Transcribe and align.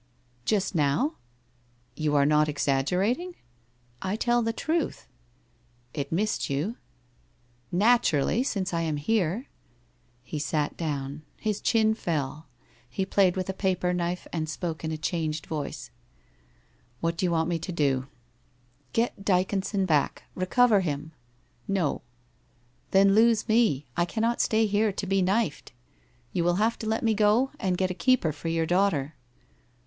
'Just 0.51 0.73
now.' 0.73 1.17
'You 1.95 2.15
are 2.15 2.25
not 2.25 2.49
exaggerating?' 2.49 3.35
I 4.01 4.13
I 4.13 4.15
tell 4.15 4.41
the 4.41 4.51
truth.'' 4.51 5.07
It 6.01 6.11
missed 6.11 6.49
you?'' 6.49 6.77
Naturally, 7.87 8.41
since 8.41 8.73
I 8.73 8.81
am 8.81 8.97
here.' 8.97 9.45
He 10.23 10.39
sat 10.39 10.75
down. 10.75 11.21
His 11.37 11.61
chin 11.61 11.93
fell. 11.93 12.47
He 12.89 13.05
played 13.05 13.37
with 13.37 13.47
a 13.47 13.53
paper 13.53 13.93
knife 13.93 14.25
and 14.33 14.49
spoke 14.49 14.83
in 14.83 14.91
a 14.91 14.97
changed 14.97 15.45
voice.' 15.45 15.91
What 16.99 17.15
do 17.15 17.27
you 17.27 17.29
want 17.31 17.47
me 17.49 17.59
to 17.59 17.71
do?' 17.71 18.07
WHITE 18.07 18.07
ROSE 18.07 18.07
OF 18.07 18.97
WEARY 18.97 19.05
LEAF 19.05 19.27
127 19.51 19.81
i 19.81 19.85
i 19.85 19.85
Get 19.85 19.85
Dyconson 19.85 19.85
back. 20.17 20.23
Recover 20.33 20.79
him.' 20.79 21.11
* 21.43 21.57
No. 21.67 21.87
1 21.87 21.91
1 21.91 22.01
Then 22.89 23.13
lose 23.13 23.47
me. 23.47 23.85
I 23.95 24.05
cannot 24.05 24.41
stay 24.41 24.65
here 24.65 24.91
to 24.91 25.05
be 25.05 25.21
knifed. 25.21 25.73
You 26.33 26.43
will 26.43 26.55
have 26.55 26.79
to 26.79 26.87
let 26.87 27.03
me 27.03 27.13
go, 27.13 27.51
and 27.59 27.77
get 27.77 27.91
a 27.91 27.93
keeper 27.93 28.31
for 28.31 28.47
your 28.47 28.65
daughter.' 28.65 29.13